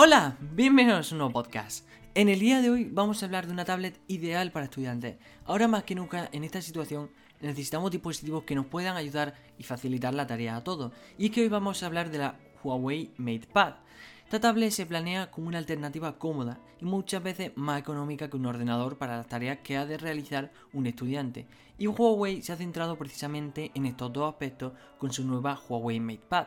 [0.00, 1.84] Hola, bienvenidos a un nuevo podcast.
[2.14, 5.16] En el día de hoy vamos a hablar de una tablet ideal para estudiantes.
[5.44, 10.14] Ahora más que nunca en esta situación necesitamos dispositivos que nos puedan ayudar y facilitar
[10.14, 10.92] la tarea a todos.
[11.18, 13.74] Y es que hoy vamos a hablar de la Huawei MatePad.
[14.22, 18.46] Esta tablet se planea como una alternativa cómoda y muchas veces más económica que un
[18.46, 21.48] ordenador para las tareas que ha de realizar un estudiante.
[21.76, 26.46] Y Huawei se ha centrado precisamente en estos dos aspectos con su nueva Huawei MatePad.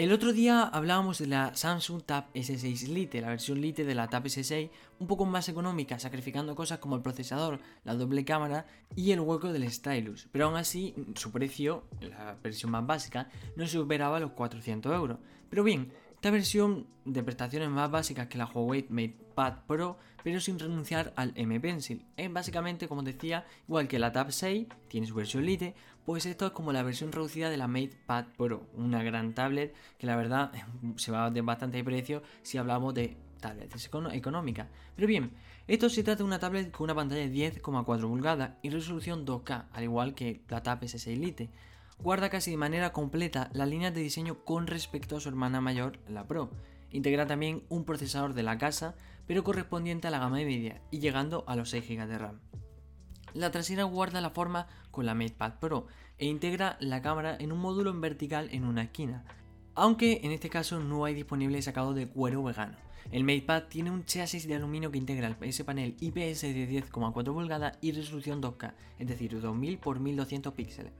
[0.00, 4.08] El otro día hablábamos de la Samsung Tab S6 Lite, la versión Lite de la
[4.08, 8.64] Tab S6, un poco más económica, sacrificando cosas como el procesador, la doble cámara
[8.96, 10.26] y el hueco del stylus.
[10.32, 15.18] Pero aún así, su precio, la versión más básica, no superaba los 400 euros.
[15.50, 20.58] Pero bien, esta versión de prestaciones más básicas que la Huawei MatePad Pro, pero sin
[20.58, 22.04] renunciar al M Pencil.
[22.18, 25.74] Es básicamente, como decía, igual que la Tab 6, tiene su versión Lite,
[26.04, 30.06] pues esto es como la versión reducida de la MatePad Pro, una gran tablet que
[30.06, 30.52] la verdad
[30.96, 34.68] se va de bastante precio si hablamos de tablets económicas.
[34.96, 35.30] Pero bien,
[35.68, 39.68] esto se trata de una tablet con una pantalla de 10,4 pulgadas y resolución 2K,
[39.72, 41.48] al igual que la Tab S6 Lite
[42.02, 45.98] guarda casi de manera completa las líneas de diseño con respecto a su hermana mayor,
[46.08, 46.50] la Pro.
[46.90, 48.94] Integra también un procesador de la casa,
[49.26, 52.40] pero correspondiente a la gama media y llegando a los 6 GB de RAM.
[53.34, 55.86] La trasera guarda la forma con la MatePad Pro
[56.18, 59.24] e integra la cámara en un módulo en vertical en una esquina,
[59.74, 62.76] aunque en este caso no hay disponible sacado de cuero vegano.
[63.12, 67.78] El MatePad tiene un chasis de aluminio que integra ese panel IPS de 10,4 pulgadas
[67.80, 70.92] y resolución 2K, es decir, 2000 x 1200 píxeles.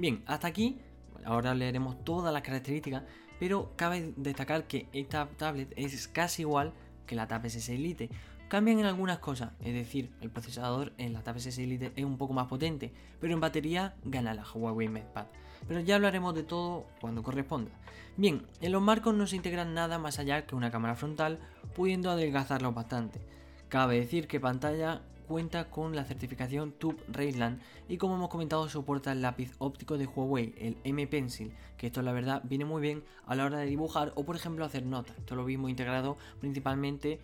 [0.00, 0.78] Bien, hasta aquí,
[1.26, 3.02] ahora leeremos todas las características,
[3.38, 6.72] pero cabe destacar que esta tablet es casi igual
[7.06, 8.08] que la Tab S6 Lite.
[8.48, 12.16] Cambian en algunas cosas, es decir, el procesador en la Tab S6 Lite es un
[12.16, 15.26] poco más potente, pero en batería gana la Huawei MatePad.
[15.68, 17.70] Pero ya hablaremos de todo cuando corresponda.
[18.16, 21.40] Bien, en los marcos no se integran nada más allá que una cámara frontal,
[21.76, 23.20] pudiendo adelgazarlo bastante.
[23.68, 29.12] Cabe decir que pantalla cuenta con la certificación Tube Railland y como hemos comentado soporta
[29.12, 33.04] el lápiz óptico de Huawei, el M Pencil, que esto la verdad viene muy bien
[33.26, 35.16] a la hora de dibujar o por ejemplo hacer notas.
[35.18, 37.20] Esto lo vimos integrado principalmente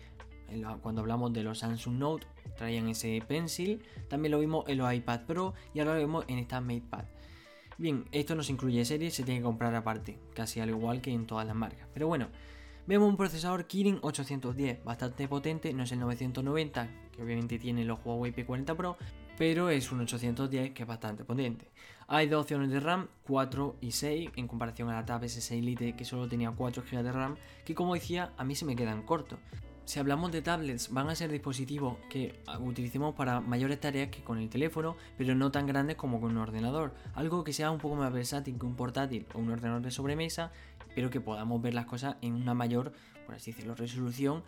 [0.81, 5.25] cuando hablamos de los Samsung Note, traían ese Pencil, también lo vimos en los iPad
[5.25, 7.03] Pro y ahora lo vemos en esta MatePad.
[7.77, 11.11] Bien, esto no se incluye serie, se tiene que comprar aparte, casi al igual que
[11.11, 11.89] en todas las marcas.
[11.93, 12.29] Pero bueno,
[12.87, 17.99] Vemos un procesador Kirin 810, bastante potente, no es el 990, que obviamente tiene los
[18.05, 18.95] Huawei P40 Pro,
[19.37, 21.69] pero es un 810 que es bastante potente.
[22.07, 25.97] Hay dos opciones de RAM, 4 y 6, en comparación a la Tab S6 Lite
[25.97, 29.03] que solo tenía 4 GB de RAM, que como decía, a mí se me quedan
[29.03, 29.37] cortos.
[29.83, 34.37] Si hablamos de tablets, van a ser dispositivos que utilicemos para mayores tareas que con
[34.37, 36.93] el teléfono, pero no tan grandes como con un ordenador.
[37.15, 40.51] Algo que sea un poco más versátil que un portátil o un ordenador de sobremesa
[40.97, 42.91] pero que podamos ver las cosas en una mayor,
[43.27, 44.43] por así decirlo, resolución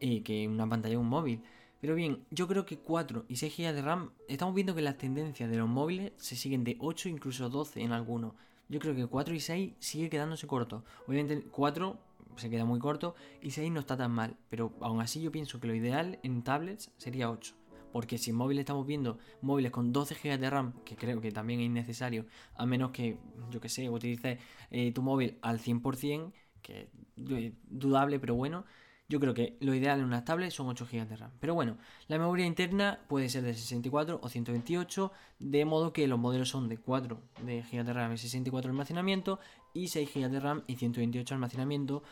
[0.00, 1.40] eh, que una pantalla de un móvil.
[1.80, 4.98] Pero bien, yo creo que 4 y 6 GB de RAM, estamos viendo que las
[4.98, 8.34] tendencias de los móviles se siguen de 8 incluso 12 en algunos.
[8.68, 10.84] Yo creo que 4 y 6 sigue quedándose corto.
[11.06, 11.98] Obviamente 4
[12.36, 15.58] se queda muy corto y 6 no está tan mal, pero aún así yo pienso
[15.58, 17.54] que lo ideal en tablets sería 8
[17.94, 21.30] porque si en móvil estamos viendo móviles con 12 GB de RAM, que creo que
[21.30, 23.18] también es innecesario, a menos que,
[23.52, 24.40] yo que sé, utilices
[24.72, 28.64] eh, tu móvil al 100%, que es dudable, pero bueno,
[29.08, 31.30] yo creo que lo ideal en una tablet son 8 GB de RAM.
[31.38, 31.78] Pero bueno,
[32.08, 36.68] la memoria interna puede ser de 64 o 128, de modo que los modelos son
[36.68, 39.38] de 4 de GB de RAM y 64 de almacenamiento
[39.72, 42.02] y 6 GB de RAM y 128 de almacenamiento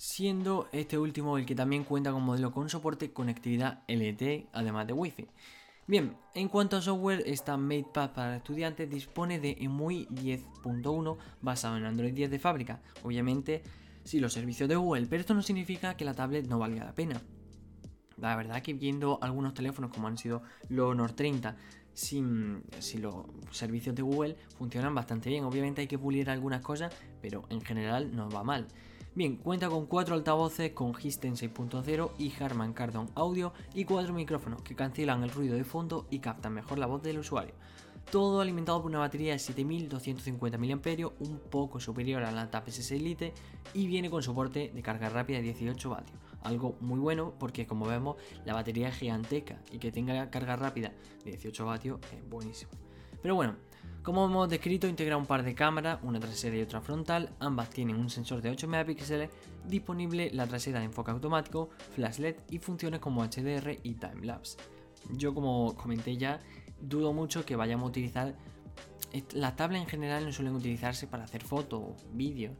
[0.00, 4.94] siendo este último el que también cuenta con modelo con soporte conectividad LTE, además de
[4.94, 5.28] Wi-Fi.
[5.86, 11.84] Bien, en cuanto a software, esta MatePad para estudiantes dispone de EMUI 10.1 basado en
[11.84, 12.80] Android 10 de fábrica.
[13.02, 13.62] Obviamente,
[14.02, 16.94] sí, los servicios de Google, pero esto no significa que la tablet no valga la
[16.94, 17.20] pena.
[18.16, 20.40] La verdad que viendo algunos teléfonos como han sido
[20.70, 21.56] los Honor 30
[21.92, 25.44] sin, sin, los servicios de Google funcionan bastante bien.
[25.44, 26.90] Obviamente hay que pulir algunas cosas,
[27.20, 28.66] pero en general no va mal.
[29.12, 34.62] Bien, cuenta con cuatro altavoces con Histen 6.0 y Harman Kardon Audio y cuatro micrófonos
[34.62, 37.52] que cancelan el ruido de fondo y captan mejor la voz del usuario.
[38.12, 43.00] Todo alimentado por una batería de 7250 mAh, un poco superior a la TAP S6
[43.00, 43.34] Lite
[43.74, 46.18] y viene con soporte de carga rápida de 18 vatios.
[46.44, 48.14] Algo muy bueno porque como vemos
[48.44, 50.92] la batería es gigantesca y que tenga carga rápida
[51.24, 52.70] de 18 vatios es buenísimo.
[53.20, 53.56] Pero bueno,
[54.02, 57.96] como hemos descrito, integra un par de cámaras, una trasera y otra frontal, ambas tienen
[57.96, 59.30] un sensor de 8 megapíxeles,
[59.66, 64.56] disponible la trasera de enfoque automático, flash LED y funciones como HDR y timelapse.
[65.10, 66.40] Yo como comenté ya,
[66.80, 68.34] dudo mucho que vayamos a utilizar...
[69.34, 71.82] Las tablets en general no suelen utilizarse para hacer fotos,
[72.12, 72.54] vídeos.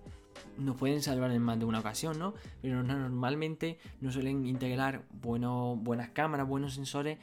[0.59, 2.35] nos pueden salvar en más de una ocasión, ¿no?
[2.61, 7.19] Pero normalmente no suelen integrar buenas cámaras, buenos sensores,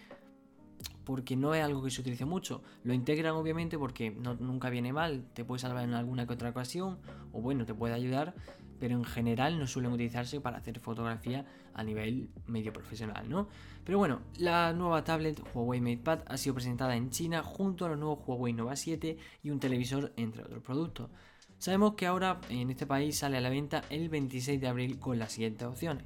[1.08, 2.62] porque no es algo que se utilice mucho.
[2.84, 7.00] Lo integran obviamente porque nunca viene mal, te puede salvar en alguna que otra ocasión,
[7.32, 8.36] o bueno, te puede ayudar,
[8.78, 13.48] pero en general no suelen utilizarse para hacer fotografía a nivel medio profesional, ¿no?
[13.86, 17.98] Pero bueno, la nueva tablet Huawei MatePad ha sido presentada en China junto a los
[17.98, 21.10] nuevos Huawei Nova 7 y un televisor, entre otros productos.
[21.58, 25.18] Sabemos que ahora en este país sale a la venta el 26 de abril con
[25.20, 26.04] las siguientes opciones.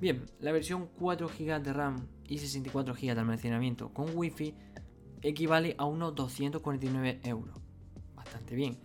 [0.00, 4.54] Bien, la versión 4 GB de RAM y 64 GB de almacenamiento con Wi-Fi
[5.22, 7.56] equivale a unos 249 euros.
[8.14, 8.78] Bastante bien.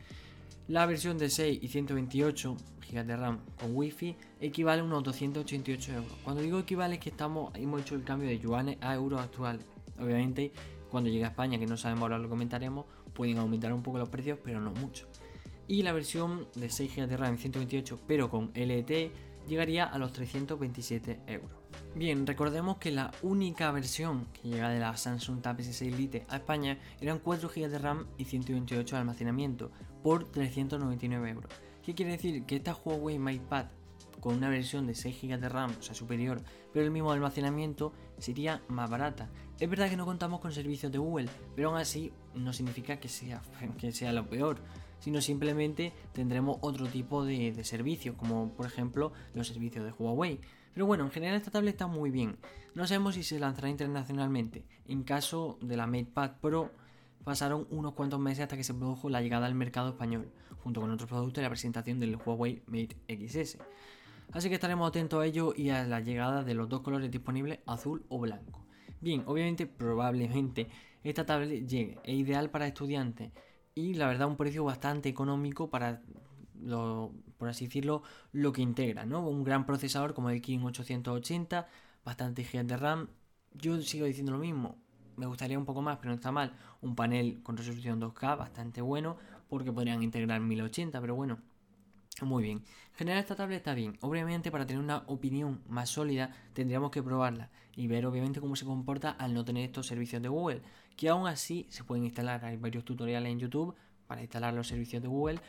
[0.68, 2.56] La versión de 6 y 128
[2.92, 6.14] GB de RAM con Wi-Fi equivale a unos 288 euros.
[6.24, 9.66] Cuando digo equivale es que estamos, hemos hecho el cambio de yuanes a euros actuales.
[10.00, 10.52] Obviamente,
[10.90, 14.10] cuando llegue a España, que no sabemos ahora lo comentaremos, pueden aumentar un poco los
[14.10, 15.08] precios, pero no mucho.
[15.68, 19.12] Y la versión de 6 GB de RAM 128, pero con LTE,
[19.50, 21.52] llegaría a los 327 euros.
[21.96, 26.38] Bien, recordemos que la única versión que llega de la Samsung Tab S6 Lite a
[26.38, 29.72] España eran 4 GB de RAM y 128 de almacenamiento
[30.04, 31.52] por 399 euros.
[31.84, 32.46] ¿Qué quiere decir?
[32.46, 33.66] Que esta Huawei MatePad
[34.20, 36.42] con una versión de 6 GB de RAM, o sea superior,
[36.74, 39.30] pero el mismo almacenamiento, sería más barata.
[39.60, 43.08] Es verdad que no contamos con servicios de Google, pero aún así no significa que
[43.08, 43.42] sea,
[43.80, 44.58] que sea lo peor,
[45.00, 50.40] sino simplemente tendremos otro tipo de, de servicios, como por ejemplo los servicios de Huawei.
[50.74, 52.38] Pero bueno, en general esta tablet está muy bien.
[52.76, 54.66] No sabemos si se lanzará internacionalmente.
[54.88, 56.72] En caso de la MatePad Pro,
[57.24, 60.32] pasaron unos cuantos meses hasta que se produjo la llegada al mercado español,
[60.64, 63.58] junto con otros productos y la presentación del Huawei Mate XS.
[64.32, 67.60] Así que estaremos atentos a ello y a la llegada de los dos colores disponibles,
[67.66, 68.66] azul o blanco.
[69.02, 70.70] Bien, obviamente, probablemente
[71.04, 73.32] esta tablet llegue, es ideal para estudiantes
[73.76, 76.02] y la verdad un precio bastante económico para
[76.62, 79.28] lo, por así decirlo, lo que integra, ¿no?
[79.28, 81.68] Un gran procesador como el King 880,
[82.04, 83.10] bastante GB de RAM.
[83.54, 84.78] Yo sigo diciendo lo mismo,
[85.16, 86.54] me gustaría un poco más, pero no está mal.
[86.82, 89.18] Un panel con resolución 2K bastante bueno,
[89.48, 91.40] porque podrían integrar 1080, pero bueno,
[92.26, 92.58] muy bien.
[92.92, 93.98] En general esta tablet está bien.
[94.02, 98.66] Obviamente para tener una opinión más sólida tendríamos que probarla y ver obviamente cómo se
[98.66, 100.62] comporta al no tener estos servicios de Google.
[100.96, 102.44] Que aún así se pueden instalar.
[102.46, 103.76] Hay varios tutoriales en YouTube
[104.08, 105.40] para instalar los servicios de Google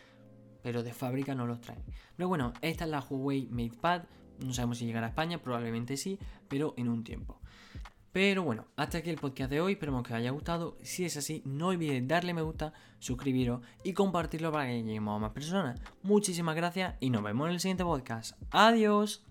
[0.63, 1.83] pero de fábrica no los traen.
[2.17, 4.03] Pero bueno, esta es la Huawei MatePad,
[4.45, 6.19] no sabemos si llegará a España, probablemente sí,
[6.49, 7.40] pero en un tiempo.
[8.13, 10.77] Pero bueno, hasta aquí el podcast de hoy, esperemos que os haya gustado.
[10.83, 15.21] Si es así, no olvidéis darle me gusta, suscribiros y compartirlo para que lleguemos a
[15.21, 15.81] más personas.
[16.03, 18.37] Muchísimas gracias y nos vemos en el siguiente podcast.
[18.51, 19.30] Adiós.